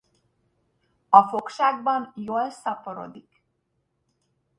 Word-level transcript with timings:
A 1.09 1.23
fogságban 1.27 2.11
jól 2.15 2.49
szaporodik. 2.49 3.43